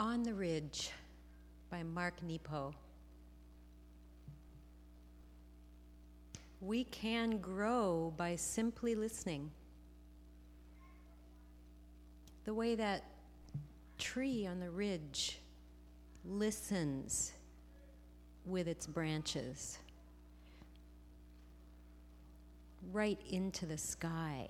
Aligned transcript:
On 0.00 0.22
the 0.22 0.32
Ridge 0.32 0.92
by 1.70 1.82
Mark 1.82 2.22
Nepo. 2.22 2.72
We 6.60 6.84
can 6.84 7.38
grow 7.38 8.14
by 8.16 8.36
simply 8.36 8.94
listening. 8.94 9.50
The 12.44 12.54
way 12.54 12.76
that 12.76 13.06
tree 13.98 14.46
on 14.46 14.60
the 14.60 14.70
ridge 14.70 15.40
listens 16.24 17.32
with 18.46 18.68
its 18.68 18.86
branches 18.86 19.78
right 22.92 23.18
into 23.28 23.66
the 23.66 23.78
sky 23.78 24.48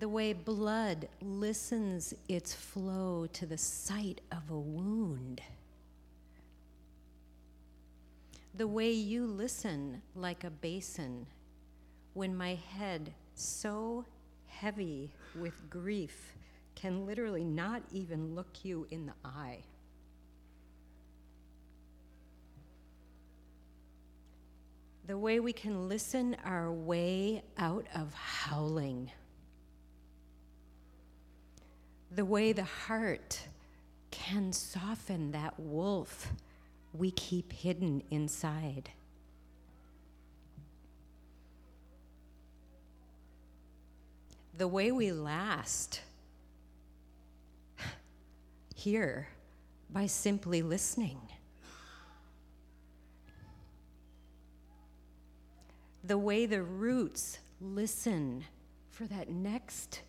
the 0.00 0.08
way 0.08 0.32
blood 0.32 1.06
listens 1.20 2.14
its 2.26 2.54
flow 2.54 3.26
to 3.34 3.44
the 3.44 3.58
sight 3.58 4.22
of 4.32 4.50
a 4.50 4.58
wound. 4.58 5.42
The 8.54 8.66
way 8.66 8.90
you 8.90 9.26
listen 9.26 10.00
like 10.16 10.42
a 10.42 10.50
basin 10.50 11.26
when 12.14 12.34
my 12.34 12.58
head, 12.78 13.12
so 13.34 14.06
heavy 14.46 15.10
with 15.38 15.68
grief, 15.68 16.32
can 16.74 17.04
literally 17.04 17.44
not 17.44 17.82
even 17.92 18.34
look 18.34 18.64
you 18.64 18.86
in 18.90 19.04
the 19.04 19.12
eye. 19.22 19.58
The 25.06 25.18
way 25.18 25.40
we 25.40 25.52
can 25.52 25.90
listen 25.90 26.38
our 26.42 26.72
way 26.72 27.42
out 27.58 27.86
of 27.94 28.14
howling 28.14 29.10
the 32.10 32.24
way 32.24 32.52
the 32.52 32.64
heart 32.64 33.40
can 34.10 34.52
soften 34.52 35.30
that 35.32 35.58
wolf 35.58 36.32
we 36.92 37.10
keep 37.12 37.52
hidden 37.52 38.02
inside. 38.10 38.90
The 44.58 44.66
way 44.66 44.90
we 44.90 45.12
last 45.12 46.02
here 48.74 49.28
by 49.88 50.06
simply 50.06 50.62
listening. 50.62 51.20
The 56.02 56.18
way 56.18 56.46
the 56.46 56.62
roots 56.62 57.38
listen 57.60 58.44
for 58.90 59.04
that 59.04 59.30
next 59.30 60.00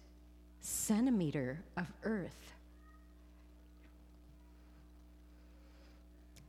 centimeter 0.62 1.64
of 1.76 1.92
earth. 2.04 2.54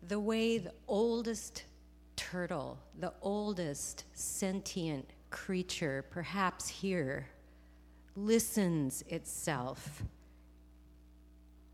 The 0.09 0.21
way 0.21 0.59
the 0.59 0.73
oldest 0.87 1.65
turtle, 2.17 2.79
the 3.01 3.13
oldest 3.23 4.05
sentient 4.15 5.09
creature, 5.31 6.05
perhaps 6.11 6.69
here, 6.69 7.29
listens 8.15 9.03
itself 9.09 10.03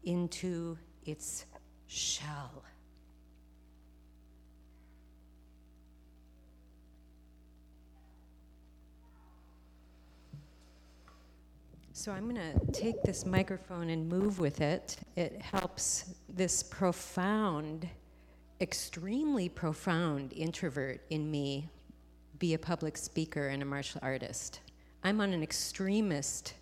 into 0.05 0.79
its 1.05 1.47
shell. 1.87 2.63
So 11.99 12.13
I'm 12.13 12.33
going 12.33 12.37
to 12.37 12.71
take 12.71 13.03
this 13.03 13.27
microphone 13.27 13.91
and 13.91 14.09
move 14.09 14.39
with 14.39 14.61
it. 14.61 14.99
It 15.17 15.43
helps 15.43 16.15
this 16.29 16.63
profound, 16.63 17.89
extremely 18.61 19.49
profound 19.49 20.33
introvert 20.33 21.01
in 21.11 21.29
me 21.29 21.69
be 22.39 22.55
a 22.55 22.59
public 22.59 22.97
speaker 22.97 23.49
and 23.49 23.63
a 23.63 23.65
martial 23.65 23.99
artist. 24.01 24.61
I'm 25.03 25.21
on 25.21 25.33
an 25.33 25.43
extremist 25.43 26.55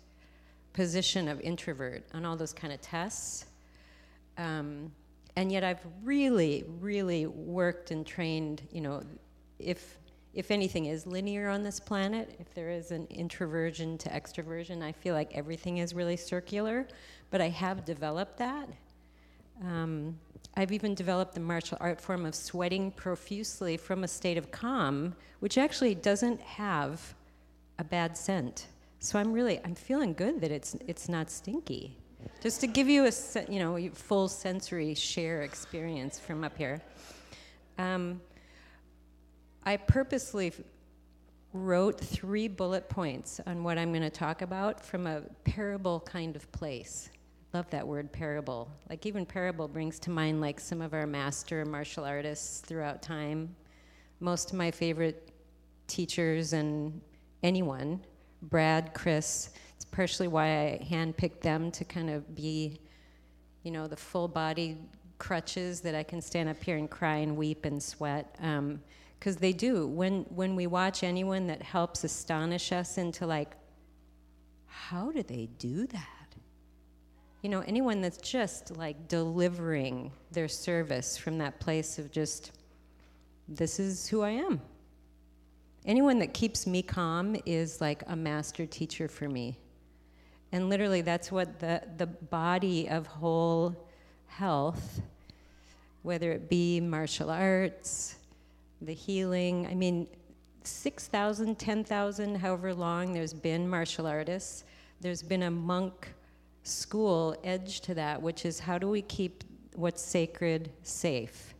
position 0.73 1.27
of 1.27 1.39
introvert 1.41 2.03
on 2.15 2.25
all 2.25 2.35
those 2.35 2.51
kind 2.51 2.73
of 2.73 2.81
tests. 2.81 3.45
Um, 4.39 4.91
and 5.35 5.51
yet 5.51 5.63
I've 5.63 5.85
really, 6.03 6.63
really 6.79 7.27
worked 7.27 7.91
and 7.91 8.07
trained, 8.07 8.63
you 8.71 8.81
know, 8.81 9.03
if 9.59 9.99
if 10.33 10.51
anything 10.51 10.85
is 10.85 11.07
linear 11.07 11.49
on 11.49 11.63
this 11.63 11.79
planet, 11.79 12.35
if 12.39 12.53
there 12.53 12.69
is 12.69 12.91
an 12.91 13.07
introversion 13.09 13.97
to 13.99 14.09
extroversion, 14.09 14.83
I 14.83 14.91
feel 14.91 15.15
like 15.15 15.31
everything 15.33 15.77
is 15.77 15.93
really 15.93 16.17
circular, 16.17 16.87
but 17.31 17.41
I 17.41 17.49
have 17.49 17.85
developed 17.85 18.37
that. 18.37 18.69
Um, 19.63 20.17
I've 20.55 20.71
even 20.71 20.95
developed 20.95 21.33
the 21.33 21.39
martial 21.39 21.77
art 21.81 22.01
form 22.01 22.25
of 22.25 22.35
sweating 22.35 22.91
profusely 22.91 23.77
from 23.77 24.03
a 24.03 24.07
state 24.07 24.37
of 24.37 24.51
calm, 24.51 25.15
which 25.39 25.57
actually 25.57 25.95
doesn't 25.95 26.41
have 26.41 27.13
a 27.79 27.83
bad 27.83 28.17
scent. 28.17 28.67
So 28.99 29.19
I'm 29.19 29.31
really, 29.31 29.59
I'm 29.63 29.75
feeling 29.75 30.13
good 30.13 30.41
that 30.41 30.51
it's, 30.51 30.75
it's 30.87 31.07
not 31.07 31.29
stinky. 31.29 31.95
Just 32.41 32.59
to 32.61 32.67
give 32.67 32.89
you 32.89 33.05
a, 33.05 33.11
you 33.49 33.59
know, 33.59 33.89
full 33.93 34.27
sensory 34.27 34.93
share 34.95 35.43
experience 35.43 36.19
from 36.19 36.43
up 36.43 36.57
here. 36.57 36.81
Um, 37.77 38.19
I 39.67 39.75
purposely 39.75 40.53
wrote 41.51 41.99
three 41.99 42.47
bullet 42.47 42.87
points 42.87 43.41
on 43.45 43.65
what 43.65 43.77
I'm 43.77 43.91
going 43.91 44.01
to 44.01 44.09
talk 44.09 44.41
about 44.41 44.81
from 44.81 45.05
a 45.05 45.23
parable 45.43 45.99
kind 45.99 46.37
of 46.37 46.49
place. 46.53 47.09
Love 47.53 47.69
that 47.71 47.85
word 47.85 48.09
parable. 48.13 48.71
Like 48.89 49.05
even 49.05 49.25
parable 49.25 49.67
brings 49.67 49.99
to 49.99 50.09
mind 50.09 50.39
like 50.39 50.61
some 50.61 50.81
of 50.81 50.93
our 50.93 51.05
master 51.05 51.65
martial 51.65 52.05
artists 52.05 52.61
throughout 52.61 53.01
time. 53.01 53.53
Most 54.21 54.51
of 54.51 54.57
my 54.57 54.71
favorite 54.71 55.33
teachers 55.87 56.53
and 56.53 57.01
anyone, 57.43 57.99
Brad, 58.43 58.93
Chris, 58.93 59.49
it's 59.75 59.83
partially 59.83 60.29
why 60.29 60.45
I 60.45 60.87
handpicked 60.89 61.41
them 61.41 61.71
to 61.71 61.83
kind 61.83 62.09
of 62.09 62.33
be, 62.33 62.79
you 63.63 63.71
know, 63.71 63.85
the 63.85 63.97
full 63.97 64.29
body 64.29 64.77
crutches 65.17 65.81
that 65.81 65.93
I 65.93 66.03
can 66.03 66.21
stand 66.21 66.47
up 66.47 66.63
here 66.63 66.77
and 66.77 66.89
cry 66.89 67.17
and 67.17 67.35
weep 67.35 67.65
and 67.65 67.83
sweat. 67.83 68.33
Um, 68.41 68.79
because 69.19 69.37
they 69.37 69.53
do. 69.53 69.87
When 69.87 70.23
when 70.29 70.55
we 70.55 70.67
watch 70.67 71.03
anyone 71.03 71.47
that 71.47 71.61
helps 71.61 72.03
astonish 72.03 72.71
us 72.71 72.97
into 72.97 73.25
like, 73.25 73.55
how 74.65 75.11
do 75.11 75.23
they 75.23 75.49
do 75.57 75.87
that? 75.87 76.35
You 77.41 77.49
know, 77.49 77.61
anyone 77.61 78.01
that's 78.01 78.17
just 78.17 78.75
like 78.77 79.07
delivering 79.07 80.11
their 80.31 80.47
service 80.47 81.17
from 81.17 81.37
that 81.37 81.59
place 81.59 81.99
of 81.99 82.11
just, 82.11 82.51
this 83.47 83.79
is 83.79 84.07
who 84.07 84.21
I 84.21 84.31
am. 84.31 84.59
Anyone 85.85 86.19
that 86.19 86.33
keeps 86.33 86.67
me 86.67 86.81
calm 86.81 87.37
is 87.45 87.79
like 87.79 88.03
a 88.07 88.15
master 88.15 88.65
teacher 88.65 89.07
for 89.07 89.29
me. 89.29 89.57
And 90.51 90.69
literally, 90.69 91.01
that's 91.01 91.31
what 91.31 91.59
the, 91.59 91.81
the 91.97 92.07
body 92.07 92.89
of 92.89 93.07
whole 93.07 93.75
health, 94.25 95.01
whether 96.03 96.31
it 96.31 96.49
be 96.49 96.81
martial 96.81 97.29
arts, 97.29 98.16
the 98.81 98.93
healing. 98.93 99.67
I 99.67 99.75
mean, 99.75 100.07
6,000, 100.63 101.57
10,000, 101.57 102.35
however 102.35 102.73
long 102.73 103.13
there's 103.13 103.33
been 103.33 103.67
martial 103.67 104.05
artists, 104.05 104.63
there's 104.99 105.23
been 105.23 105.43
a 105.43 105.51
monk 105.51 106.13
school 106.63 107.35
edge 107.43 107.81
to 107.81 107.93
that, 107.93 108.21
which 108.21 108.45
is 108.45 108.59
how 108.59 108.77
do 108.77 108.89
we 108.89 109.01
keep 109.01 109.43
what's 109.75 110.01
sacred 110.01 110.71
safe? 110.83 111.53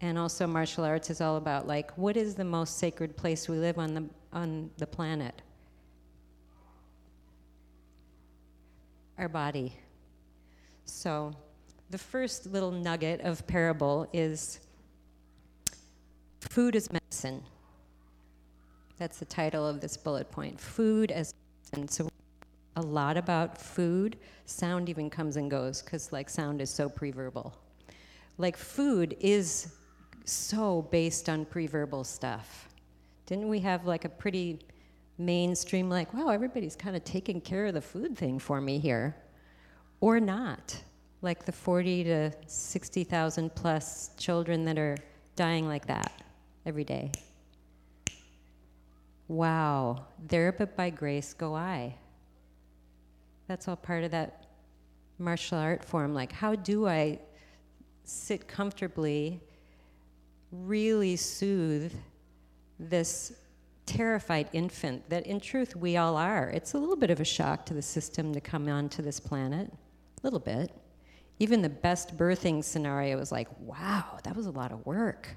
And 0.00 0.18
also, 0.18 0.46
martial 0.46 0.84
arts 0.84 1.10
is 1.10 1.20
all 1.20 1.36
about 1.36 1.66
like, 1.66 1.96
what 1.96 2.16
is 2.16 2.34
the 2.34 2.44
most 2.44 2.78
sacred 2.78 3.16
place 3.16 3.48
we 3.48 3.56
live 3.56 3.78
on 3.78 3.94
the, 3.94 4.04
on 4.32 4.70
the 4.76 4.86
planet? 4.86 5.40
Our 9.18 9.28
body. 9.28 9.74
So, 10.84 11.32
the 11.90 11.98
first 11.98 12.46
little 12.46 12.70
nugget 12.70 13.20
of 13.22 13.46
parable 13.46 14.08
is 14.12 14.60
Food 16.50 16.76
as 16.76 16.92
medicine. 16.92 17.42
That's 18.98 19.18
the 19.18 19.24
title 19.24 19.66
of 19.66 19.80
this 19.80 19.96
bullet 19.96 20.30
point. 20.30 20.60
Food 20.60 21.10
as 21.10 21.34
medicine. 21.72 21.88
So 21.88 22.10
a 22.76 22.82
lot 22.82 23.16
about 23.16 23.60
food. 23.60 24.16
Sound 24.44 24.88
even 24.88 25.10
comes 25.10 25.36
and 25.36 25.50
goes 25.50 25.82
because 25.82 26.12
like 26.12 26.28
sound 26.28 26.60
is 26.60 26.70
so 26.70 26.88
preverbal. 26.88 27.52
Like 28.38 28.56
food 28.56 29.16
is 29.20 29.72
so 30.24 30.82
based 30.90 31.28
on 31.28 31.44
preverbal 31.46 32.06
stuff. 32.06 32.68
Didn't 33.26 33.48
we 33.48 33.58
have 33.60 33.86
like 33.86 34.04
a 34.04 34.08
pretty 34.08 34.60
mainstream 35.18 35.88
like, 35.88 36.12
wow, 36.12 36.28
everybody's 36.28 36.76
kind 36.76 36.94
of 36.94 37.04
taking 37.04 37.40
care 37.40 37.66
of 37.66 37.74
the 37.74 37.80
food 37.80 38.16
thing 38.16 38.38
for 38.38 38.60
me 38.60 38.78
here. 38.78 39.16
Or 40.00 40.20
not. 40.20 40.80
Like 41.22 41.46
the 41.46 41.52
40 41.52 42.04
to 42.04 42.32
60,000 42.46 43.54
plus 43.54 44.10
children 44.18 44.64
that 44.66 44.78
are 44.78 44.96
dying 45.36 45.66
like 45.66 45.86
that 45.86 46.12
every 46.66 46.84
day. 46.84 47.12
Wow, 49.28 50.06
there 50.28 50.52
but 50.52 50.76
by 50.76 50.90
grace 50.90 51.32
go 51.32 51.54
I. 51.54 51.94
That's 53.48 53.68
all 53.68 53.76
part 53.76 54.04
of 54.04 54.10
that 54.10 54.46
martial 55.18 55.58
art 55.58 55.84
form. 55.84 56.14
Like, 56.14 56.32
how 56.32 56.54
do 56.54 56.86
I 56.86 57.18
sit 58.04 58.46
comfortably, 58.48 59.40
really 60.50 61.16
soothe 61.16 61.92
this 62.78 63.32
terrified 63.86 64.48
infant 64.52 65.08
that 65.10 65.26
in 65.26 65.40
truth 65.40 65.76
we 65.76 65.96
all 65.96 66.16
are? 66.16 66.50
It's 66.50 66.74
a 66.74 66.78
little 66.78 66.96
bit 66.96 67.10
of 67.10 67.20
a 67.20 67.24
shock 67.24 67.66
to 67.66 67.74
the 67.74 67.82
system 67.82 68.32
to 68.34 68.40
come 68.40 68.68
onto 68.68 69.02
this 69.02 69.20
planet, 69.20 69.70
a 69.72 70.20
little 70.22 70.38
bit. 70.38 70.70
Even 71.38 71.62
the 71.62 71.68
best 71.68 72.16
birthing 72.16 72.62
scenario 72.62 73.18
was 73.18 73.32
like, 73.32 73.48
wow, 73.60 74.18
that 74.22 74.36
was 74.36 74.46
a 74.46 74.50
lot 74.50 74.70
of 74.70 74.84
work. 74.86 75.28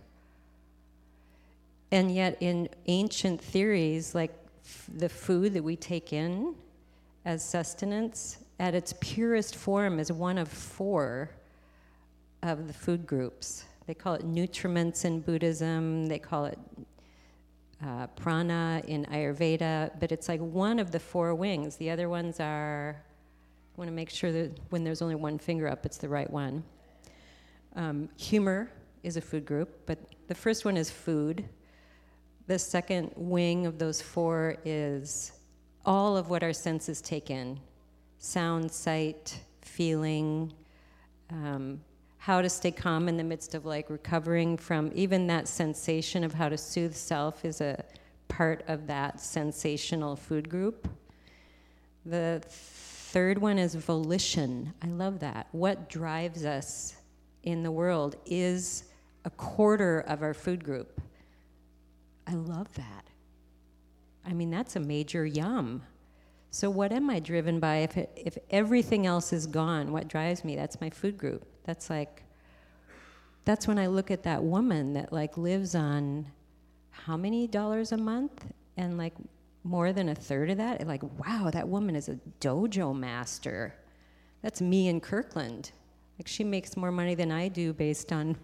And 1.92 2.14
yet, 2.14 2.38
in 2.42 2.70
ancient 2.88 3.42
theories, 3.42 4.14
like 4.14 4.34
f- 4.66 4.90
the 4.98 5.10
food 5.10 5.54
that 5.54 5.64
we 5.64 5.76
take 5.76 6.12
in 6.12 6.56
as 7.26 7.44
sustenance, 7.44 8.40
at 8.60 8.74
its 8.74 8.94
purest 9.00 9.56
form, 9.56 10.00
is 10.00 10.12
one 10.12 10.38
of 10.38 10.50
four 10.50 11.30
of 12.44 12.68
the 12.68 12.74
food 12.74 13.06
groups. 13.06 13.66
They 13.86 13.94
call 13.94 14.16
it 14.16 14.26
nutriments 14.26 15.06
in 15.06 15.22
Buddhism, 15.22 16.08
they 16.08 16.20
call 16.20 16.46
it 16.46 16.60
uh, 17.86 18.08
prana 18.08 18.82
in 18.88 19.06
Ayurveda, 19.06 19.92
but 20.00 20.12
it's 20.12 20.28
like 20.28 20.42
one 20.42 20.80
of 20.80 20.92
the 20.92 21.00
four 21.00 21.34
wings. 21.36 21.78
The 21.78 21.90
other 21.90 22.10
ones 22.10 22.40
are, 22.40 22.96
I 22.98 23.80
want 23.80 23.90
to 23.90 23.96
make 23.96 24.10
sure 24.10 24.32
that 24.32 24.60
when 24.70 24.84
there's 24.84 25.02
only 25.02 25.16
one 25.16 25.38
finger 25.38 25.68
up, 25.68 25.86
it's 25.86 25.98
the 25.98 26.10
right 26.10 26.30
one. 26.30 26.64
Um, 27.76 28.10
humor 28.18 28.72
is 29.04 29.16
a 29.16 29.22
food 29.22 29.46
group, 29.46 29.86
but 29.86 30.00
the 30.28 30.36
first 30.36 30.66
one 30.66 30.76
is 30.76 30.90
food. 30.90 31.48
The 32.48 32.58
second 32.58 33.12
wing 33.16 33.66
of 33.66 33.78
those 33.78 34.02
four 34.02 34.56
is 34.64 35.34
all 35.86 36.16
of 36.16 36.30
what 36.30 36.44
our 36.44 36.54
senses 36.54 37.02
take 37.02 37.30
in 37.30 37.60
sound, 38.20 38.72
sight, 38.72 39.40
feeling, 39.62 40.52
um, 41.30 41.80
how 42.18 42.42
to 42.42 42.50
stay 42.50 42.72
calm 42.72 43.08
in 43.08 43.16
the 43.16 43.24
midst 43.24 43.54
of 43.54 43.66
like 43.66 43.90
recovering 43.90 44.58
from 44.58 44.92
even 44.96 45.28
that 45.28 45.48
sensation 45.48 46.24
of 46.24 46.34
how 46.34 46.50
to 46.50 46.58
soothe 46.58 46.94
self 46.94 47.46
is 47.46 47.62
a 47.62 47.84
part 48.28 48.64
of 48.68 48.88
that 48.88 49.20
sensational 49.20 50.16
food 50.16 50.50
group. 50.50 50.90
The 52.06 52.42
third 52.48 53.38
one 53.38 53.60
is 53.60 53.76
volition. 53.76 54.74
I 54.82 54.88
love 54.88 55.20
that. 55.20 55.48
What 55.52 55.90
drives 55.90 56.44
us 56.44 56.96
in 57.44 57.64
the 57.64 57.72
world 57.72 58.16
is 58.26 58.86
a 59.26 59.30
quarter 59.30 60.00
of 60.02 60.22
our 60.22 60.34
food 60.34 60.64
group. 60.64 60.97
I 62.28 62.34
love 62.34 62.74
that. 62.76 63.06
I 64.26 64.34
mean, 64.34 64.50
that's 64.50 64.76
a 64.76 64.80
major 64.80 65.26
yum. 65.26 65.84
So, 66.52 66.70
what 66.70 66.92
am 66.92 67.10
I 67.10 67.20
driven 67.20 67.60
by 67.60 67.78
if, 67.78 67.98
it, 67.98 68.10
if 68.16 68.38
everything 68.50 69.06
else 69.06 69.32
is 69.32 69.48
gone? 69.48 69.92
What 69.92 70.08
drives 70.08 70.44
me? 70.44 70.56
That's 70.56 70.82
my 70.82 70.90
food 70.90 71.18
group. 71.18 71.46
That's 71.64 71.90
like, 71.90 72.24
that's 73.46 73.68
when 73.68 73.80
I 73.80 73.88
look 73.88 74.12
at 74.12 74.24
that 74.24 74.44
woman 74.44 74.94
that 74.94 75.14
like 75.14 75.38
lives 75.38 75.76
on 75.76 76.28
how 76.90 77.16
many 77.16 77.48
dollars 77.48 77.92
a 77.92 77.98
month 77.98 78.46
and 78.76 78.98
like 78.98 79.14
more 79.64 79.94
than 79.94 80.10
a 80.10 80.16
third 80.16 80.50
of 80.50 80.58
that. 80.58 80.86
Like, 80.86 81.04
wow, 81.04 81.50
that 81.52 81.68
woman 81.68 81.96
is 81.96 82.10
a 82.10 82.20
dojo 82.42 82.98
master. 82.98 83.76
That's 84.42 84.62
me 84.62 84.88
in 84.88 85.00
Kirkland. 85.00 85.72
Like, 86.20 86.28
she 86.28 86.44
makes 86.44 86.76
more 86.76 86.92
money 86.92 87.16
than 87.16 87.32
I 87.32 87.48
do 87.48 87.74
based 87.74 88.12
on 88.12 88.36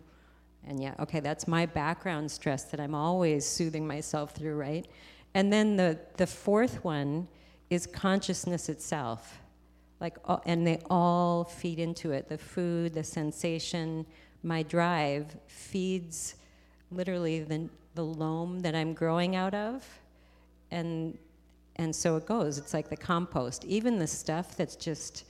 and 0.67 0.81
yeah, 0.81 0.93
okay, 0.99 1.19
that's 1.19 1.47
my 1.47 1.65
background 1.65 2.31
stress 2.31 2.63
that 2.65 2.79
I'm 2.79 2.95
always 2.95 3.45
soothing 3.45 3.85
myself 3.85 4.31
through, 4.31 4.55
right? 4.55 4.87
And 5.33 5.51
then 5.51 5.75
the, 5.75 5.99
the 6.17 6.27
fourth 6.27 6.83
one 6.83 7.27
is 7.69 7.85
consciousness 7.87 8.69
itself. 8.69 9.39
Like, 9.99 10.17
and 10.45 10.65
they 10.65 10.81
all 10.89 11.43
feed 11.43 11.79
into 11.79 12.11
it. 12.11 12.29
The 12.29 12.37
food, 12.37 12.93
the 12.93 13.03
sensation, 13.03 14.05
my 14.43 14.63
drive 14.63 15.35
feeds 15.47 16.35
literally 16.91 17.39
the, 17.41 17.69
the 17.95 18.03
loam 18.03 18.59
that 18.59 18.75
I'm 18.75 18.93
growing 18.93 19.35
out 19.35 19.53
of. 19.53 19.85
And, 20.71 21.17
and 21.77 21.95
so 21.95 22.15
it 22.17 22.25
goes. 22.25 22.57
It's 22.57 22.73
like 22.73 22.89
the 22.89 22.97
compost. 22.97 23.65
Even 23.65 23.97
the 23.97 24.07
stuff 24.07 24.55
that's 24.55 24.75
just 24.75 25.25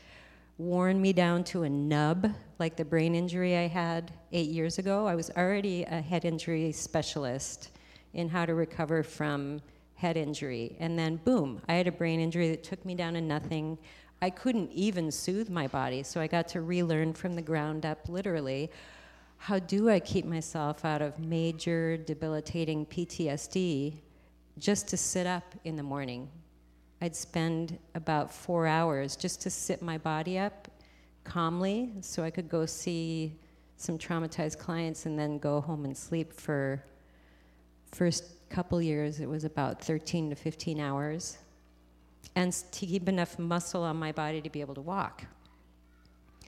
worn 0.57 1.01
me 1.01 1.13
down 1.13 1.43
to 1.43 1.63
a 1.63 1.69
nub, 1.69 2.31
like 2.59 2.75
the 2.75 2.85
brain 2.85 3.15
injury 3.15 3.57
I 3.57 3.67
had 3.67 4.11
eight 4.31 4.49
years 4.49 4.77
ago. 4.77 5.07
I 5.07 5.15
was 5.15 5.31
already 5.31 5.83
a 5.83 6.01
head 6.01 6.25
injury 6.25 6.71
specialist 6.71 7.71
in 8.13 8.29
how 8.29 8.45
to 8.45 8.53
recover 8.53 9.01
from 9.03 9.61
head 9.95 10.15
injury. 10.15 10.75
And 10.79 10.97
then, 10.97 11.17
boom, 11.17 11.61
I 11.67 11.73
had 11.73 11.87
a 11.87 11.91
brain 11.91 12.19
injury 12.19 12.49
that 12.49 12.63
took 12.63 12.83
me 12.85 12.93
down 12.93 13.13
to 13.13 13.21
nothing. 13.21 13.77
I 14.21 14.29
couldn't 14.29 14.71
even 14.71 15.11
soothe 15.11 15.49
my 15.49 15.67
body, 15.67 16.03
so 16.03 16.21
I 16.21 16.27
got 16.27 16.47
to 16.49 16.61
relearn 16.61 17.13
from 17.13 17.33
the 17.33 17.41
ground 17.41 17.85
up, 17.85 18.07
literally. 18.07 18.69
How 19.37 19.59
do 19.59 19.89
I 19.89 19.99
keep 19.99 20.25
myself 20.25 20.85
out 20.85 21.01
of 21.01 21.17
major 21.19 21.97
debilitating 21.97 22.85
PTSD 22.85 23.95
just 24.59 24.87
to 24.89 24.97
sit 24.97 25.25
up 25.25 25.55
in 25.63 25.75
the 25.75 25.83
morning 25.83 26.29
I'd 27.03 27.17
spend 27.17 27.77
about 27.95 28.31
four 28.31 28.65
hours 28.65 29.17
just 29.17 29.41
to 29.41 29.49
sit 29.49 29.81
my 29.81 29.97
body 29.97 30.39
up 30.39 30.69
calmly 31.25 31.91
so 31.99 32.23
I 32.23 32.29
could 32.29 32.47
go 32.47 32.65
see 32.65 33.35
some 33.75 33.97
traumatized 33.97 34.57
clients 34.57 35.05
and 35.05 35.19
then 35.19 35.37
go 35.37 35.59
home 35.59 35.83
and 35.83 35.97
sleep 35.97 36.31
for 36.31 36.81
first 37.91 38.49
couple 38.49 38.81
years. 38.81 39.19
It 39.19 39.27
was 39.27 39.43
about 39.43 39.81
13 39.81 40.29
to 40.29 40.35
15 40.37 40.79
hours. 40.79 41.39
And 42.37 42.53
to 42.53 42.85
keep 42.85 43.09
enough 43.09 43.37
muscle 43.37 43.83
on 43.83 43.97
my 43.97 44.13
body 44.13 44.39
to 44.39 44.49
be 44.49 44.61
able 44.61 44.75
to 44.75 44.81
walk. 44.81 45.25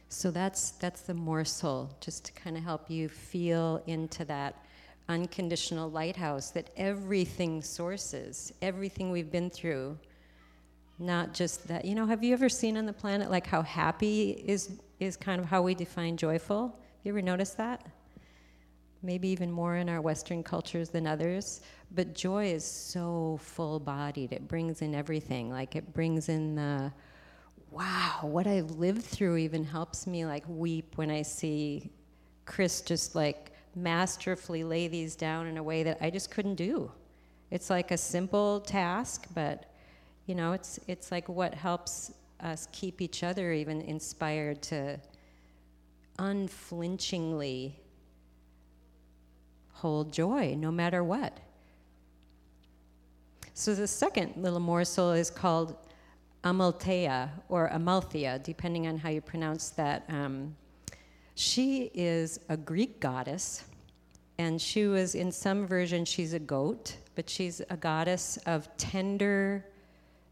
So 0.07 0.31
that's 0.31 0.71
that's 0.71 1.01
the 1.01 1.15
morsel 1.15 1.93
just 1.99 2.23
to 2.27 2.31
kind 2.31 2.55
of 2.55 2.63
help 2.63 2.89
you 2.89 3.09
feel 3.09 3.83
into 3.87 4.23
that 4.23 4.63
unconditional 5.09 5.91
lighthouse 5.91 6.51
that 6.51 6.69
everything 6.77 7.61
sources 7.61 8.53
everything 8.61 9.11
we've 9.11 9.31
been 9.31 9.49
through 9.49 9.97
not 10.99 11.33
just 11.33 11.67
that. 11.67 11.85
You 11.85 11.95
know, 11.95 12.05
have 12.05 12.23
you 12.23 12.33
ever 12.33 12.49
seen 12.49 12.77
on 12.77 12.85
the 12.85 12.93
planet 12.93 13.29
like 13.29 13.47
how 13.47 13.61
happy 13.61 14.31
is 14.45 14.79
is 14.99 15.17
kind 15.17 15.41
of 15.41 15.47
how 15.47 15.61
we 15.61 15.75
define 15.75 16.17
joyful? 16.17 16.79
You 17.03 17.11
ever 17.11 17.21
noticed 17.21 17.57
that? 17.57 17.85
Maybe 19.03 19.27
even 19.27 19.51
more 19.51 19.75
in 19.75 19.89
our 19.89 20.01
Western 20.01 20.41
cultures 20.41 20.89
than 20.89 21.05
others. 21.05 21.61
But 21.91 22.15
joy 22.15 22.47
is 22.47 22.63
so 22.63 23.39
full 23.41 23.79
bodied. 23.79 24.31
It 24.31 24.47
brings 24.47 24.81
in 24.81 24.95
everything. 24.95 25.51
Like 25.51 25.75
it 25.75 25.93
brings 25.93 26.29
in 26.29 26.55
the 26.55 26.91
wow, 27.71 28.19
what 28.21 28.47
I've 28.47 28.71
lived 28.71 29.03
through 29.03 29.35
even 29.37 29.63
helps 29.63 30.07
me 30.07 30.25
like 30.25 30.45
weep 30.47 30.97
when 30.97 31.11
I 31.11 31.21
see 31.21 31.91
Chris 32.45 32.79
just 32.81 33.15
like 33.15 33.51
masterfully 33.75 34.63
lay 34.63 34.87
these 34.87 35.15
down 35.15 35.47
in 35.47 35.57
a 35.57 35.63
way 35.63 35.83
that 35.83 35.97
I 35.99 36.09
just 36.09 36.31
couldn't 36.31 36.55
do. 36.55 36.89
It's 37.51 37.69
like 37.69 37.91
a 37.91 37.97
simple 37.97 38.61
task, 38.61 39.27
but 39.35 39.65
you 40.25 40.35
know, 40.35 40.53
it's, 40.53 40.79
it's 40.87 41.11
like 41.11 41.29
what 41.29 41.53
helps 41.53 42.11
us 42.41 42.67
keep 42.71 43.01
each 43.01 43.23
other 43.23 43.51
even 43.51 43.81
inspired 43.81 44.61
to 44.61 44.99
unflinchingly 46.19 47.75
hold 49.73 50.11
joy 50.11 50.55
no 50.57 50.71
matter 50.71 51.03
what. 51.03 51.37
So 53.53 53.73
the 53.73 53.87
second 53.87 54.33
little 54.35 54.59
morsel 54.59 55.11
is 55.11 55.29
called 55.29 55.77
Amalthea 56.43 57.31
or 57.49 57.67
Amalthea, 57.67 58.39
depending 58.39 58.87
on 58.87 58.97
how 58.97 59.09
you 59.09 59.21
pronounce 59.21 59.69
that. 59.71 60.03
Um, 60.09 60.55
she 61.35 61.89
is 61.93 62.39
a 62.49 62.57
Greek 62.57 62.99
goddess, 62.99 63.63
and 64.37 64.61
she 64.61 64.87
was, 64.87 65.15
in 65.15 65.31
some 65.31 65.65
versions, 65.65 66.07
she's 66.07 66.33
a 66.33 66.39
goat, 66.39 66.97
but 67.15 67.29
she's 67.29 67.61
a 67.69 67.77
goddess 67.77 68.37
of 68.45 68.67
tender 68.77 69.65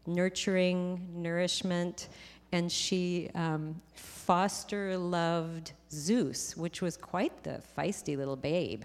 nurturing, 0.06 1.06
nourishment, 1.14 2.08
and 2.52 2.70
she 2.70 3.30
um, 3.34 3.80
foster 3.94 4.96
loved 4.96 5.72
Zeus, 5.90 6.56
which 6.56 6.80
was 6.80 6.96
quite 6.96 7.42
the 7.42 7.62
feisty 7.76 8.16
little 8.16 8.36
babe. 8.36 8.82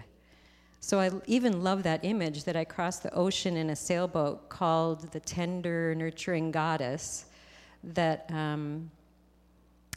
So 0.80 0.98
I 0.98 1.10
even 1.26 1.62
love 1.62 1.82
that 1.82 2.04
image 2.04 2.44
that 2.44 2.56
I 2.56 2.64
crossed 2.64 3.02
the 3.02 3.12
ocean 3.14 3.56
in 3.56 3.70
a 3.70 3.76
sailboat 3.76 4.48
called 4.48 5.12
the 5.12 5.20
tender, 5.20 5.94
nurturing 5.94 6.50
goddess. 6.50 7.26
That 7.84 8.30
um, 8.30 8.90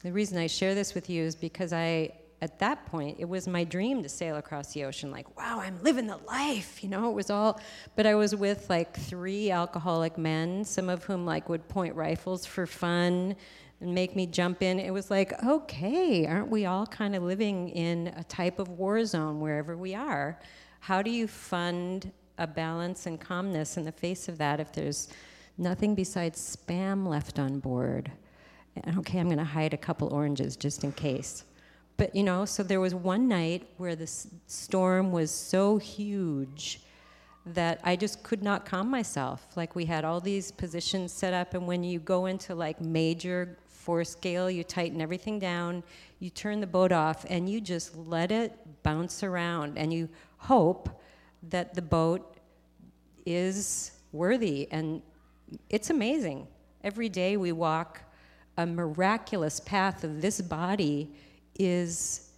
the 0.03 0.12
reason 0.12 0.38
I 0.38 0.48
share 0.48 0.75
this 0.75 0.94
with 0.94 1.10
you 1.10 1.24
is 1.24 1.36
because 1.36 1.72
I 1.74 2.12
at 2.44 2.60
that 2.60 2.86
point, 2.88 3.16
it 3.20 3.30
was 3.30 3.48
my 3.48 3.64
dream 3.64 4.04
to 4.04 4.10
sail 4.10 4.36
across 4.36 4.74
the 4.74 4.84
ocean. 4.84 5.12
Like, 5.12 5.38
wow, 5.38 5.62
I'm 5.62 5.82
living 5.82 6.08
the 6.08 6.18
life, 6.28 6.84
you 6.84 6.90
know. 6.90 7.10
It 7.10 7.14
was 7.14 7.30
all, 7.30 7.62
but 7.96 8.06
I 8.06 8.16
was 8.16 8.36
with 8.36 8.70
like 8.70 8.98
three 8.98 9.50
alcoholic 9.50 10.18
men, 10.18 10.66
some 10.66 10.90
of 10.90 11.06
whom 11.06 11.26
like 11.26 11.48
would 11.48 11.70
point 11.70 11.96
rifles 11.96 12.46
for 12.46 12.68
fun 12.68 13.38
and 13.80 13.96
make 13.96 14.14
me 14.14 14.26
jump 14.26 14.62
in. 14.62 14.78
It 14.78 14.92
was 14.92 15.10
like, 15.10 15.32
okay, 15.42 16.26
aren't 16.28 16.50
we 16.50 16.66
all 16.66 16.86
kind 16.86 17.16
of 17.16 17.24
living 17.24 17.70
in 17.70 18.14
a 18.18 18.26
type 18.26 18.60
of 18.60 18.68
war 18.68 19.06
zone 19.06 19.40
wherever 19.40 19.78
we 19.78 19.96
are? 19.96 20.38
How 20.82 21.02
do 21.02 21.10
you 21.10 21.28
fund 21.28 22.12
a 22.38 22.46
balance 22.46 23.06
and 23.06 23.22
calmness 23.22 23.78
in 23.78 23.86
the 23.86 23.92
face 23.94 24.28
of 24.28 24.38
that 24.40 24.60
if 24.60 24.74
there's 24.74 25.08
nothing 25.58 25.96
besides 25.96 26.58
spam 26.58 27.08
left 27.08 27.40
on 27.40 27.60
board? 27.60 28.12
Okay, 28.98 29.20
I'm 29.20 29.28
going 29.28 29.38
to 29.38 29.46
hide 29.46 29.74
a 29.74 29.78
couple 29.78 30.14
oranges 30.14 30.58
just 30.58 30.84
in 30.84 30.92
case. 30.92 31.46
But 32.03 32.13
you 32.13 32.24
know, 32.24 32.43
so 32.43 32.63
there 32.63 32.81
was 32.81 32.93
one 32.93 33.29
night 33.29 33.65
where 33.77 33.95
the 33.95 34.07
storm 34.07 35.13
was 35.13 35.31
so 35.31 35.77
huge 35.77 36.81
that 37.45 37.79
I 37.81 37.95
just 37.95 38.24
could 38.24 38.43
not 38.43 38.65
calm 38.65 38.91
myself. 38.91 39.48
Like 39.55 39.74
we 39.74 39.86
had 39.86 40.03
all 40.03 40.19
these 40.19 40.51
positions 40.51 41.13
set 41.13 41.33
up, 41.33 41.53
and 41.53 41.65
when 41.65 41.81
you 41.81 42.00
go 42.00 42.25
into 42.25 42.55
like 42.55 42.81
major 42.81 43.57
force 43.67 44.10
scale, 44.10 44.51
you 44.51 44.65
tighten 44.65 45.00
everything 45.00 45.39
down, 45.39 45.81
you 46.19 46.29
turn 46.29 46.60
the 46.60 46.67
boat 46.67 46.91
off, 46.91 47.25
and 47.29 47.50
you 47.50 47.62
just 47.62 47.95
let 47.95 48.33
it 48.33 48.51
bounce 48.83 49.24
around, 49.24 49.77
and 49.77 49.93
you 49.93 50.10
hope 50.36 51.01
that 51.43 51.74
the 51.74 51.81
boat 51.81 52.36
is 53.25 53.93
worthy. 54.12 54.67
And 54.72 55.01
it's 55.69 55.89
amazing. 55.89 56.50
Every 56.83 57.07
day 57.07 57.38
we 57.38 57.53
walk 57.53 58.01
a 58.57 58.65
miraculous 58.65 59.62
path 59.62 60.03
of 60.03 60.22
this 60.22 60.41
body 60.41 61.10
is 61.57 62.31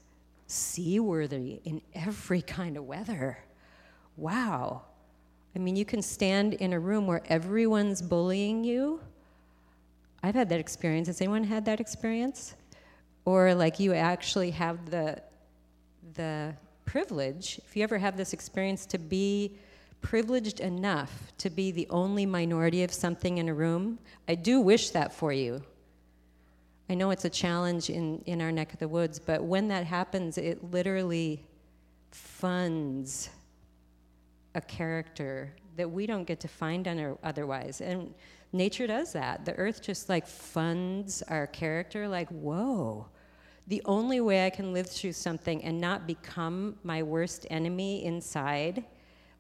seaworthy 0.47 1.61
in 1.63 1.81
every 1.93 2.41
kind 2.59 2.77
of 2.77 2.85
weather. 2.85 3.37
Wow. 4.17 4.83
I 5.55 5.59
mean, 5.59 5.75
you 5.75 5.85
can 5.85 6.01
stand 6.01 6.53
in 6.55 6.73
a 6.73 6.79
room 6.79 7.07
where 7.07 7.21
everyone's 7.27 8.01
bullying 8.01 8.63
you. 8.63 8.99
I've 10.21 10.35
had 10.35 10.49
that 10.49 10.59
experience. 10.59 11.07
Has 11.07 11.21
anyone 11.21 11.43
had 11.43 11.65
that 11.65 11.79
experience? 11.79 12.55
Or 13.25 13.53
like 13.53 13.79
you 13.79 13.93
actually 13.93 14.51
have 14.51 14.89
the 14.89 15.21
the 16.15 16.53
privilege, 16.85 17.59
if 17.65 17.75
you 17.75 17.83
ever 17.83 17.97
have 17.97 18.15
this 18.15 18.31
experience 18.33 18.85
to 18.85 18.97
be 18.97 19.51
privileged 20.01 20.59
enough 20.59 21.33
to 21.39 21.49
be 21.49 21.71
the 21.71 21.87
only 21.89 22.25
minority 22.25 22.83
of 22.83 22.93
something 22.93 23.37
in 23.37 23.49
a 23.49 23.53
room, 23.53 23.99
I 24.27 24.35
do 24.35 24.61
wish 24.61 24.91
that 24.91 25.13
for 25.13 25.33
you. 25.33 25.63
I 26.89 26.93
know 26.93 27.09
it's 27.09 27.25
a 27.25 27.29
challenge 27.29 27.89
in, 27.89 28.21
in 28.25 28.41
our 28.41 28.51
neck 28.51 28.73
of 28.73 28.79
the 28.79 28.87
woods, 28.87 29.19
but 29.19 29.43
when 29.43 29.67
that 29.69 29.85
happens, 29.85 30.37
it 30.37 30.71
literally 30.71 31.43
funds 32.11 33.29
a 34.53 34.61
character 34.61 35.53
that 35.77 35.89
we 35.89 36.05
don't 36.05 36.25
get 36.25 36.39
to 36.41 36.47
find 36.47 36.87
otherwise. 37.23 37.81
And 37.81 38.13
nature 38.53 38.87
does 38.87 39.11
that. 39.13 39.45
The 39.45 39.53
earth 39.55 39.81
just 39.81 40.09
like 40.09 40.27
funds 40.27 41.23
our 41.23 41.47
character, 41.47 42.07
like, 42.07 42.29
whoa. 42.29 43.07
The 43.67 43.81
only 43.85 44.21
way 44.21 44.45
I 44.45 44.51
can 44.51 44.71
live 44.71 44.87
through 44.87 45.13
something 45.13 45.63
and 45.63 45.81
not 45.81 46.05
become 46.05 46.77
my 46.83 47.01
worst 47.01 47.47
enemy 47.49 48.05
inside, 48.05 48.85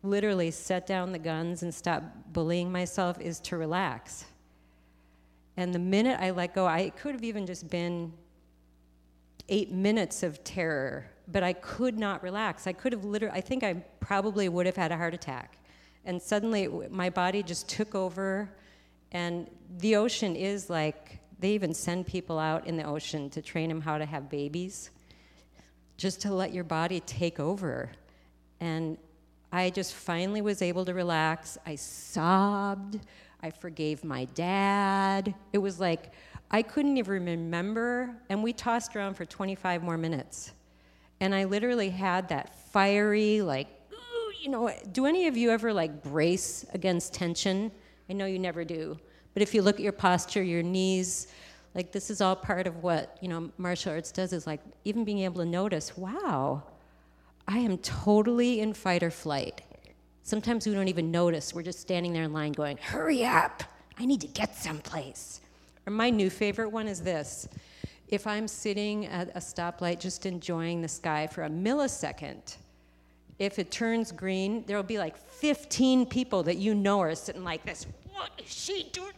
literally 0.01 0.49
set 0.49 0.87
down 0.87 1.11
the 1.11 1.19
guns 1.19 1.61
and 1.61 1.73
stop 1.73 2.03
bullying 2.33 2.71
myself, 2.71 3.21
is 3.21 3.39
to 3.41 3.57
relax. 3.57 4.25
And 5.57 5.73
the 5.73 5.79
minute 5.79 6.19
I 6.19 6.31
let 6.31 6.53
go, 6.53 6.65
I 6.65 6.89
could 6.89 7.13
have 7.13 7.23
even 7.23 7.45
just 7.45 7.69
been 7.69 8.13
eight 9.47 9.71
minutes 9.71 10.23
of 10.23 10.43
terror, 10.43 11.09
but 11.27 11.43
I 11.43 11.53
could 11.53 11.97
not 11.97 12.23
relax. 12.23 12.67
I 12.67 12.73
could 12.73 12.91
have 12.93 13.05
literally, 13.05 13.37
I 13.37 13.41
think 13.41 13.63
I 13.63 13.73
probably 13.99 14.49
would 14.49 14.65
have 14.65 14.75
had 14.75 14.91
a 14.91 14.97
heart 14.97 15.13
attack. 15.13 15.57
And 16.03 16.21
suddenly 16.21 16.67
my 16.89 17.09
body 17.09 17.41
just 17.41 17.69
took 17.69 17.95
over. 17.95 18.49
And 19.11 19.49
the 19.77 19.95
ocean 19.95 20.35
is 20.35 20.69
like, 20.69 21.19
they 21.39 21.51
even 21.51 21.73
send 21.73 22.07
people 22.07 22.39
out 22.39 22.67
in 22.67 22.77
the 22.77 22.83
ocean 22.83 23.29
to 23.31 23.41
train 23.41 23.69
them 23.69 23.81
how 23.81 23.97
to 23.97 24.05
have 24.05 24.29
babies, 24.29 24.89
just 25.97 26.21
to 26.21 26.33
let 26.33 26.53
your 26.53 26.63
body 26.63 26.99
take 27.01 27.39
over. 27.39 27.91
And 28.59 28.97
I 29.51 29.69
just 29.69 29.93
finally 29.93 30.41
was 30.41 30.61
able 30.61 30.85
to 30.85 30.93
relax. 30.93 31.57
I 31.65 31.75
sobbed. 31.75 32.99
I 33.45 33.51
forgave 33.51 34.03
my 34.03 34.25
dad. 34.33 35.35
It 35.53 35.59
was 35.59 35.79
like 35.79 36.11
I 36.49 36.63
couldn't 36.63 36.97
even 36.97 37.25
remember, 37.25 38.09
and 38.29 38.41
we 38.41 38.53
tossed 38.53 38.95
around 38.95 39.13
for 39.13 39.23
25 39.23 39.83
more 39.83 39.99
minutes. 39.99 40.53
And 41.19 41.35
I 41.35 41.43
literally 41.43 41.89
had 41.91 42.27
that 42.29 42.55
fiery, 42.71 43.41
like, 43.41 43.67
ooh, 43.93 44.31
you 44.41 44.49
know, 44.49 44.71
do 44.91 45.05
any 45.05 45.27
of 45.27 45.37
you 45.37 45.51
ever 45.51 45.71
like 45.71 46.01
brace 46.01 46.65
against 46.73 47.13
tension? 47.13 47.71
I 48.09 48.13
know 48.13 48.25
you 48.25 48.39
never 48.39 48.63
do. 48.63 48.97
But 49.35 49.43
if 49.43 49.53
you 49.53 49.61
look 49.61 49.75
at 49.75 49.81
your 49.81 49.91
posture, 49.91 50.41
your 50.41 50.63
knees, 50.63 51.27
like 51.75 51.91
this 51.91 52.09
is 52.09 52.21
all 52.21 52.35
part 52.35 52.65
of 52.65 52.81
what, 52.81 53.15
you 53.21 53.27
know, 53.27 53.51
martial 53.59 53.91
arts 53.91 54.11
does 54.11 54.33
is 54.33 54.47
like 54.47 54.61
even 54.85 55.03
being 55.03 55.19
able 55.19 55.43
to 55.43 55.49
notice, 55.49 55.95
wow, 55.95 56.63
I 57.47 57.59
am 57.59 57.77
totally 57.77 58.59
in 58.59 58.73
fight 58.73 59.03
or 59.03 59.11
flight. 59.11 59.61
Sometimes 60.25 60.65
we 60.65 60.73
don't 60.73 60.87
even 60.87 61.11
notice. 61.11 61.53
We're 61.53 61.61
just 61.61 61.79
standing 61.79 62.11
there 62.11 62.23
in 62.23 62.33
line 62.33 62.51
going, 62.51 62.77
hurry 62.77 63.23
up, 63.23 63.61
I 63.99 64.05
need 64.05 64.21
to 64.21 64.27
get 64.27 64.55
someplace. 64.55 65.39
Or 65.85 65.91
my 65.91 66.09
new 66.09 66.31
favorite 66.31 66.69
one 66.69 66.87
is 66.87 66.99
this. 66.99 67.47
If 68.07 68.25
I'm 68.25 68.47
sitting 68.47 69.05
at 69.05 69.29
a 69.35 69.39
stoplight 69.39 69.99
just 69.99 70.25
enjoying 70.25 70.81
the 70.81 70.87
sky 70.87 71.27
for 71.27 71.43
a 71.43 71.49
millisecond, 71.49 72.55
if 73.37 73.59
it 73.59 73.69
turns 73.69 74.11
green, 74.11 74.63
there 74.65 74.77
will 74.77 74.83
be 74.83 74.97
like 74.97 75.15
15 75.15 76.07
people 76.07 76.41
that 76.41 76.57
you 76.57 76.73
know 76.73 77.01
are 77.01 77.13
sitting 77.13 77.43
like 77.43 77.63
this. 77.63 77.85
What 78.11 78.31
is 78.43 78.51
she 78.51 78.89
doing? 78.93 79.11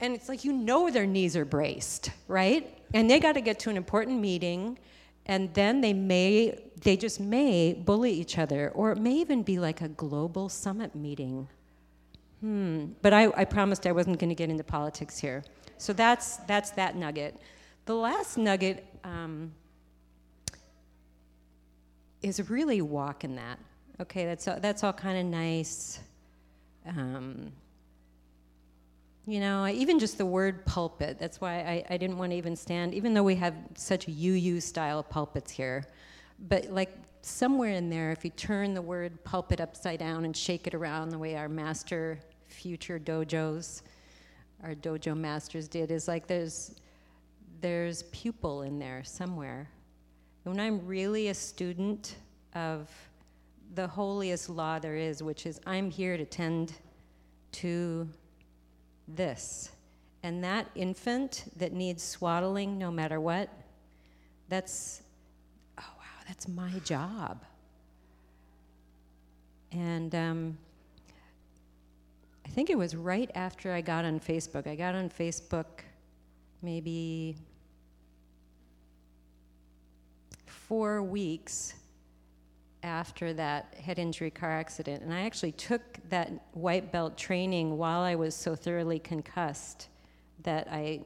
And 0.00 0.14
it's 0.14 0.30
like 0.30 0.44
you 0.44 0.54
know 0.54 0.88
their 0.88 1.06
knees 1.06 1.36
are 1.36 1.44
braced, 1.44 2.10
right? 2.26 2.74
And 2.94 3.10
they 3.10 3.20
got 3.20 3.34
to 3.34 3.42
get 3.42 3.58
to 3.60 3.70
an 3.70 3.76
important 3.76 4.18
meeting 4.18 4.78
and 5.26 5.52
then 5.54 5.80
they 5.80 5.92
may 5.92 6.58
they 6.82 6.96
just 6.96 7.20
may 7.20 7.72
bully 7.74 8.12
each 8.12 8.38
other 8.38 8.70
or 8.74 8.92
it 8.92 8.98
may 8.98 9.14
even 9.14 9.42
be 9.42 9.58
like 9.58 9.80
a 9.80 9.88
global 9.88 10.48
summit 10.48 10.94
meeting. 10.94 11.48
Hmm 12.40 12.86
but 13.02 13.12
i, 13.12 13.32
I 13.36 13.44
promised 13.44 13.86
i 13.86 13.92
wasn't 13.92 14.18
going 14.18 14.30
to 14.30 14.34
get 14.34 14.50
into 14.50 14.64
politics 14.64 15.18
here. 15.18 15.44
So 15.78 15.92
that's 15.92 16.36
that's 16.38 16.70
that 16.72 16.96
nugget. 16.96 17.36
The 17.84 17.94
last 17.94 18.36
nugget 18.38 18.86
um, 19.04 19.52
is 22.22 22.48
really 22.50 22.80
walking 22.82 23.36
that. 23.36 23.58
Okay 24.00 24.24
that's 24.24 24.48
all, 24.48 24.58
that's 24.60 24.84
all 24.84 24.92
kind 24.92 25.18
of 25.18 25.26
nice. 25.26 26.00
Um, 26.86 27.52
you 29.26 29.38
know, 29.38 29.66
even 29.68 29.98
just 29.98 30.18
the 30.18 30.26
word 30.26 30.64
pulpit, 30.66 31.18
that's 31.18 31.40
why 31.40 31.60
I, 31.60 31.94
I 31.94 31.96
didn't 31.96 32.18
want 32.18 32.32
to 32.32 32.36
even 32.36 32.56
stand, 32.56 32.92
even 32.92 33.14
though 33.14 33.22
we 33.22 33.36
have 33.36 33.54
such 33.74 34.08
UU 34.08 34.60
style 34.60 35.02
pulpits 35.02 35.50
here. 35.50 35.84
But 36.48 36.70
like 36.70 36.90
somewhere 37.22 37.70
in 37.70 37.88
there, 37.88 38.10
if 38.10 38.24
you 38.24 38.30
turn 38.30 38.74
the 38.74 38.82
word 38.82 39.22
pulpit 39.22 39.60
upside 39.60 40.00
down 40.00 40.24
and 40.24 40.36
shake 40.36 40.66
it 40.66 40.74
around 40.74 41.10
the 41.10 41.18
way 41.18 41.36
our 41.36 41.48
master 41.48 42.18
future 42.48 42.98
dojos, 42.98 43.82
our 44.64 44.74
dojo 44.74 45.16
masters 45.16 45.68
did, 45.68 45.92
is 45.92 46.08
like 46.08 46.26
there's, 46.26 46.74
there's 47.60 48.02
pupil 48.04 48.62
in 48.62 48.80
there 48.80 49.04
somewhere. 49.04 49.68
When 50.42 50.58
I'm 50.58 50.84
really 50.84 51.28
a 51.28 51.34
student 51.34 52.16
of 52.56 52.90
the 53.74 53.86
holiest 53.86 54.50
law 54.50 54.80
there 54.80 54.96
is, 54.96 55.22
which 55.22 55.46
is 55.46 55.60
I'm 55.64 55.90
here 55.90 56.16
to 56.16 56.24
tend 56.24 56.72
to 57.52 58.08
this. 59.08 59.70
And 60.22 60.42
that 60.44 60.70
infant 60.74 61.44
that 61.56 61.72
needs 61.72 62.02
swaddling 62.02 62.78
no 62.78 62.90
matter 62.90 63.20
what, 63.20 63.48
that's, 64.48 65.02
oh 65.78 65.84
wow, 65.98 66.24
that's 66.28 66.46
my 66.46 66.70
job. 66.84 67.44
And 69.72 70.14
um, 70.14 70.58
I 72.44 72.48
think 72.50 72.70
it 72.70 72.76
was 72.78 72.94
right 72.94 73.30
after 73.34 73.72
I 73.72 73.80
got 73.80 74.04
on 74.04 74.20
Facebook. 74.20 74.66
I 74.66 74.76
got 74.76 74.94
on 74.94 75.08
Facebook 75.08 75.66
maybe 76.60 77.36
four 80.46 81.02
weeks 81.02 81.74
after 82.82 83.32
that 83.34 83.74
head 83.74 83.98
injury 83.98 84.30
car 84.30 84.50
accident. 84.50 85.02
And 85.02 85.12
I 85.12 85.22
actually 85.22 85.52
took 85.52 85.98
that 86.08 86.30
white 86.52 86.92
belt 86.92 87.16
training 87.16 87.78
while 87.78 88.00
I 88.00 88.14
was 88.14 88.34
so 88.34 88.54
thoroughly 88.54 88.98
concussed 88.98 89.88
that 90.42 90.68
I 90.70 91.00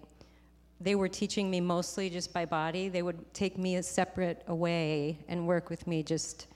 they 0.79 0.95
were 0.95 1.09
teaching 1.09 1.51
me 1.51 1.61
mostly 1.61 2.11
just 2.11 2.35
by 2.35 2.45
body. 2.45 2.91
They 2.91 3.01
would 3.01 3.33
take 3.33 3.57
me 3.57 3.77
a 3.77 3.83
separate 3.83 4.43
away 4.47 5.19
and 5.27 5.47
work 5.47 5.71
with 5.71 5.87
me 5.87 6.03
just 6.03 6.49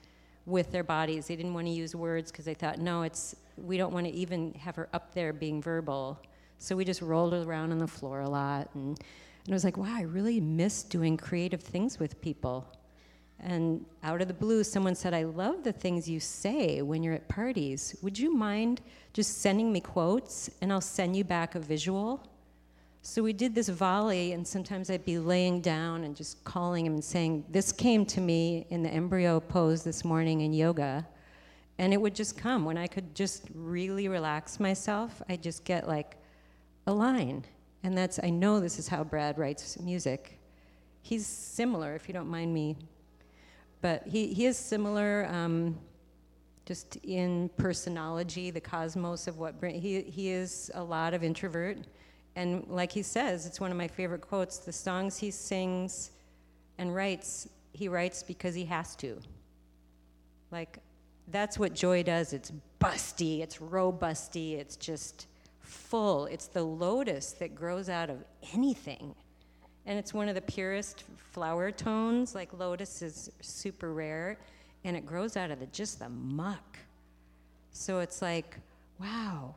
with 0.45 0.71
their 0.71 0.85
bodies. 0.85 1.27
They 1.27 1.37
didn't 1.37 1.55
want 1.55 1.67
to 1.69 1.73
use 1.73 1.95
words 1.95 2.31
because 2.31 2.45
they 2.45 2.53
thought, 2.53 2.79
no, 2.79 3.03
it's 3.03 3.35
we 3.57 3.79
don't 3.79 3.93
want 3.93 4.07
to 4.07 4.12
even 4.12 4.53
have 4.55 4.77
her 4.77 4.89
up 4.93 5.15
there 5.15 5.33
being 5.33 5.62
verbal. 5.62 6.21
So 6.59 6.77
we 6.77 6.85
just 6.85 7.00
rolled 7.00 7.33
around 7.33 7.73
on 7.73 7.79
the 7.79 7.87
floor 7.87 8.21
a 8.21 8.29
lot 8.29 8.69
and, 8.75 8.99
and 9.47 9.55
I 9.55 9.57
was 9.57 9.65
like, 9.65 9.79
wow, 9.79 9.95
I 9.97 10.03
really 10.03 10.39
miss 10.39 10.83
doing 10.83 11.17
creative 11.17 11.62
things 11.62 11.99
with 11.99 12.21
people. 12.21 12.67
And 13.42 13.85
out 14.02 14.20
of 14.20 14.28
the 14.28 14.35
blue, 14.35 14.62
someone 14.64 14.94
said, 14.94 15.14
I 15.14 15.25
love 15.25 15.64
the 15.64 15.73
things 15.73 16.09
you 16.09 16.20
say 16.20 16.82
when 16.82 17.02
you're 17.02 17.14
at 17.14 17.26
parties. 17.28 17.97
Would 18.02 18.18
you 18.18 18.35
mind 18.35 18.80
just 19.12 19.38
sending 19.38 19.73
me 19.73 19.80
quotes 19.80 20.50
and 20.61 20.73
I'll 20.73 20.80
send 20.80 21.16
you 21.16 21.25
back 21.25 21.54
a 21.54 21.61
visual? 21.61 22.23
So 23.02 23.23
we 23.23 23.32
did 23.32 23.54
this 23.54 23.70
volley, 23.70 24.32
and 24.32 24.47
sometimes 24.47 24.90
I'd 24.90 25.06
be 25.06 25.18
laying 25.18 25.62
down 25.62 26.04
and 26.04 26.14
just 26.14 26.44
calling 26.44 26.85
him 26.85 26.94
and 26.94 27.04
saying, 27.04 27.44
This 27.49 27.73
came 27.73 28.04
to 28.06 28.20
me 28.20 28.66
in 28.68 28.82
the 28.82 28.90
embryo 28.90 29.40
pose 29.40 29.82
this 29.82 30.04
morning 30.04 30.42
in 30.42 30.52
yoga. 30.52 31.06
And 31.78 31.94
it 31.94 31.97
would 31.97 32.14
just 32.14 32.37
come. 32.37 32.66
When 32.66 32.76
I 32.76 32.87
could 32.87 33.14
just 33.14 33.44
really 33.54 34.09
relax 34.09 34.61
myself, 34.61 35.23
I'd 35.30 35.42
just 35.42 35.64
get 35.64 35.88
like 35.88 36.18
a 36.87 36.92
line. 36.92 37.47
And 37.82 37.97
that's, 37.97 38.20
I 38.23 38.28
know 38.28 38.61
this 38.61 38.78
is 38.78 38.87
how 38.87 39.02
Brad 39.02 39.38
writes 39.38 39.80
music. 39.80 40.38
He's 41.00 41.26
similar, 41.26 41.94
if 41.94 42.06
you 42.06 42.12
don't 42.12 42.28
mind 42.28 42.52
me. 42.52 42.76
But 43.81 44.07
he, 44.07 44.33
he 44.35 44.47
is 44.47 44.59
similar 44.59 45.27
um, 45.31 45.79
just 46.67 46.97
in 46.97 47.51
personology, 47.57 48.51
the 48.51 48.61
cosmos 48.61 49.27
of 49.27 49.39
what 49.39 49.55
he, 49.63 50.03
he 50.03 50.31
is 50.31 50.71
a 50.75 50.83
lot 50.83 51.15
of 51.15 51.25
introvert. 51.25 51.79
And 52.37 52.65
like 52.69 52.93
he 52.93 53.03
says, 53.03 53.47
it's 53.47 53.61
one 53.61 53.71
of 53.71 53.77
my 53.77 53.89
favorite 53.89 54.21
quotes 54.21 54.59
the 54.59 54.73
songs 54.73 55.17
he 55.17 55.31
sings 55.31 56.13
and 56.79 56.95
writes, 56.95 57.49
he 57.73 57.89
writes 57.89 58.23
because 58.23 58.55
he 58.55 58.65
has 58.67 58.95
to. 58.97 59.19
Like, 60.51 60.79
that's 61.29 61.59
what 61.59 61.75
joy 61.75 62.03
does. 62.03 62.33
It's 62.33 62.53
busty, 62.81 63.41
it's 63.41 63.61
robusty, 63.61 64.55
it's 64.55 64.77
just 64.77 65.27
full. 65.61 66.27
It's 66.27 66.47
the 66.47 66.63
lotus 66.63 67.33
that 67.33 67.55
grows 67.55 67.89
out 67.89 68.11
of 68.11 68.25
anything. 68.55 69.15
And 69.90 69.99
it's 69.99 70.14
one 70.14 70.28
of 70.28 70.37
the 70.37 70.40
purest 70.42 71.02
flower 71.32 71.73
tones, 71.73 72.32
like 72.32 72.56
lotus 72.56 73.02
is 73.02 73.28
super 73.40 73.92
rare, 73.92 74.38
and 74.85 74.97
it 74.97 75.04
grows 75.04 75.37
out 75.37 75.50
of 75.50 75.59
the, 75.59 75.66
just 75.66 75.99
the 75.99 76.09
muck. 76.09 76.78
So 77.73 77.99
it's 77.99 78.23
like, 78.23 78.56
wow. 79.00 79.56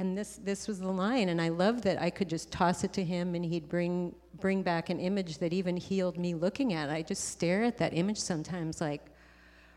And 0.00 0.18
this, 0.18 0.40
this 0.42 0.66
was 0.66 0.80
the 0.80 0.90
line, 0.90 1.28
and 1.28 1.40
I 1.40 1.50
love 1.50 1.82
that 1.82 2.02
I 2.02 2.10
could 2.10 2.28
just 2.28 2.50
toss 2.50 2.82
it 2.82 2.92
to 2.94 3.04
him 3.04 3.36
and 3.36 3.44
he'd 3.44 3.68
bring, 3.68 4.12
bring 4.40 4.64
back 4.64 4.90
an 4.90 4.98
image 4.98 5.38
that 5.38 5.52
even 5.52 5.76
healed 5.76 6.18
me 6.18 6.34
looking 6.34 6.72
at 6.72 6.88
it. 6.88 6.92
I 6.92 7.02
just 7.02 7.26
stare 7.26 7.62
at 7.62 7.78
that 7.78 7.96
image 7.96 8.18
sometimes 8.18 8.80
like, 8.80 9.02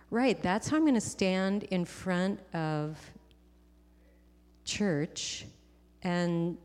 right, 0.09 0.41
that's 0.41 0.69
how 0.69 0.77
I'm 0.77 0.85
going 0.85 0.95
to 0.95 1.01
stand 1.01 1.65
in 1.65 1.85
front 1.85 2.39
of 2.55 2.97
church 4.65 5.45
and 6.01 6.57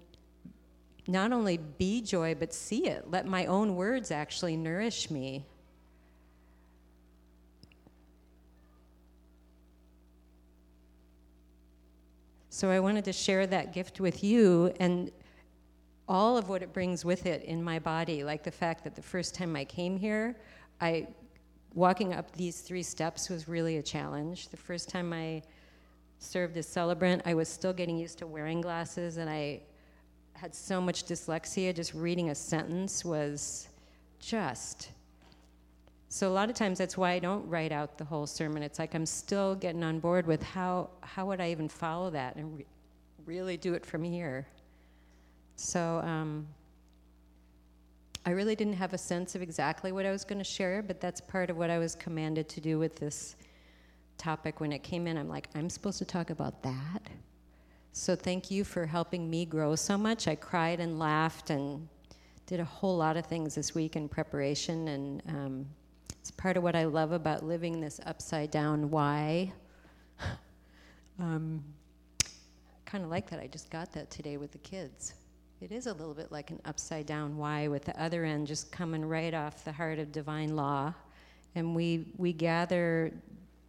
not 1.07 1.33
only 1.33 1.59
be 1.59 2.01
joy, 2.01 2.35
but 2.35 2.53
see 2.53 2.87
it. 2.87 3.11
Let 3.11 3.27
my 3.27 3.47
own 3.47 3.77
words 3.77 4.11
actually 4.11 4.57
nourish 4.57 5.11
me. 5.11 5.45
So 12.49 12.71
I 12.71 12.79
wanted 12.79 13.05
to 13.07 13.13
share 13.13 13.47
that 13.49 13.73
gift 13.73 14.01
with 14.01 14.23
you 14.23 14.73
and 14.79 15.11
all 16.09 16.37
of 16.39 16.49
what 16.49 16.63
it 16.63 16.73
brings 16.73 17.05
with 17.05 17.27
it 17.27 17.43
in 17.43 17.63
my 17.63 17.79
body, 17.79 18.23
like 18.23 18.43
the 18.43 18.51
fact 18.51 18.85
that 18.85 18.95
the 18.95 19.03
first 19.03 19.35
time 19.35 19.57
I 19.57 19.65
came 19.65 19.97
here, 19.97 20.37
I 20.81 21.09
walking 21.75 22.13
up 22.15 22.31
these 22.33 22.61
three 22.61 22.83
steps 22.83 23.29
was 23.29 23.49
really 23.49 23.79
a 23.79 23.83
challenge. 23.83 24.49
The 24.49 24.57
first 24.57 24.89
time 24.89 25.13
I 25.13 25.43
served 26.19 26.57
as 26.57 26.69
celebrant, 26.69 27.23
I 27.27 27.35
was 27.35 27.49
still 27.49 27.73
getting 27.73 27.99
used 27.99 28.19
to 28.19 28.27
wearing 28.27 28.61
glasses, 28.61 29.17
and 29.17 29.29
I 29.29 29.63
had 30.35 30.55
so 30.55 30.81
much 30.81 31.05
dyslexia. 31.05 31.75
Just 31.75 31.95
reading 31.95 32.31
a 32.31 32.35
sentence 32.35 33.05
was 33.05 33.69
just. 34.21 34.91
So 36.09 36.29
a 36.29 36.35
lot 36.35 36.49
of 36.49 36.55
times 36.55 36.79
that's 36.79 36.97
why 36.97 37.13
I 37.13 37.19
don't 37.19 37.49
write 37.49 37.73
out 37.73 37.99
the 37.99 38.05
whole 38.05 38.27
sermon. 38.27 38.63
It's 38.63 38.79
like 38.79 38.95
I'm 38.95 39.07
still 39.07 39.55
getting 39.55 39.83
on 39.83 39.99
board 39.99 40.27
with 40.27 40.43
how 40.43 40.91
how 41.01 41.27
would 41.27 41.41
I 41.41 41.51
even 41.51 41.69
follow 41.69 42.11
that 42.11 42.37
and 42.37 42.59
re- 42.59 42.67
really 43.27 43.57
do 43.57 43.75
it 43.75 43.85
from 43.85 44.05
here. 44.05 44.47
So. 45.57 46.01
Um, 46.05 46.47
I 48.27 48.31
really 48.31 48.57
didn't 48.57 48.75
have 48.75 48.95
a 48.95 48.99
sense 48.99 49.35
of 49.35 49.43
exactly 49.43 49.93
what 49.93 50.07
I 50.07 50.11
was 50.11 50.25
going 50.25 50.39
to 50.39 50.45
share, 50.45 50.83
but 50.83 50.99
that's 50.99 51.21
part 51.21 51.51
of 51.51 51.59
what 51.59 51.69
I 51.69 51.79
was 51.79 51.95
commanded 51.95 52.49
to 52.51 52.61
do 52.61 52.79
with 52.79 52.97
this 52.97 53.37
topic 54.17 54.61
when 54.61 54.73
it 54.73 54.83
came 54.83 55.07
in. 55.07 55.19
I'm 55.19 55.29
like, 55.29 55.49
I'm 55.55 55.69
supposed 55.69 55.99
to 55.99 56.07
talk 56.07 56.31
about 56.31 56.63
that? 56.63 57.03
So 57.97 58.17
thank 58.17 58.51
you 58.51 58.65
for 58.65 58.87
helping 58.87 59.31
me 59.31 59.47
grow 59.47 59.77
so 59.77 59.97
much. 59.97 60.27
I 60.27 60.35
cried 60.35 60.81
and 60.81 60.99
laughed 60.99 61.51
and 61.51 61.89
did 62.45 62.59
a 62.59 62.65
whole 62.65 62.97
lot 62.97 63.17
of 63.17 63.25
things 63.25 63.55
this 63.55 63.73
week 63.73 63.95
in 63.95 64.09
preparation, 64.09 64.89
and 64.89 65.23
um, 65.29 65.67
it's 66.19 66.33
part 66.33 66.57
of 66.57 66.65
what 66.65 66.75
I 66.75 66.87
love 66.87 67.13
about 67.13 67.45
living 67.45 67.81
this 67.81 68.01
upside 68.05 68.51
down 68.51 68.91
why. 68.91 69.53
um, 71.21 71.63
kind 72.85 73.05
of 73.05 73.11
like 73.11 73.31
that. 73.31 73.39
I 73.39 73.47
just 73.47 73.71
got 73.71 73.93
that 73.93 74.11
today 74.11 74.39
with 74.39 74.51
the 74.51 74.59
kids. 74.59 75.15
It 75.61 75.71
is 75.71 75.87
a 75.87 75.93
little 75.93 76.15
bit 76.15 76.33
like 76.33 76.51
an 76.51 76.61
upside 76.65 77.07
down 77.07 77.37
Y 77.37 77.69
with 77.69 77.85
the 77.85 78.03
other 78.03 78.25
end 78.25 78.49
just 78.49 78.73
coming 78.73 79.05
right 79.05 79.35
off 79.35 79.65
the 79.65 79.73
heart 79.73 80.01
of 80.01 80.11
divine 80.11 80.57
law. 80.57 80.93
And 81.55 81.77
we, 81.77 82.07
we 82.17 82.33
gather 82.33 83.13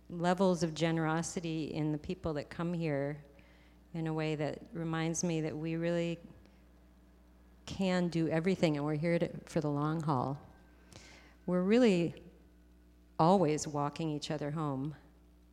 levels 0.10 0.64
of 0.64 0.74
generosity 0.74 1.66
in 1.76 1.92
the 1.92 2.00
people 2.00 2.34
that 2.34 2.50
come 2.50 2.74
here 2.74 3.18
in 3.96 4.08
a 4.08 4.14
way 4.14 4.36
that 4.36 4.60
reminds 4.74 5.24
me 5.24 5.42
that 5.42 5.58
we 5.58 5.78
really 5.78 6.20
can 7.66 8.10
do 8.10 8.28
everything 8.28 8.76
and 8.76 8.86
we're 8.86 8.94
here 8.94 9.18
to, 9.18 9.30
for 9.46 9.62
the 9.62 9.70
long 9.70 10.02
haul. 10.02 10.38
We're 11.46 11.62
really 11.62 12.14
always 13.18 13.68
walking 13.68 14.10
each 14.10 14.32
other 14.32 14.52
home. 14.52 14.94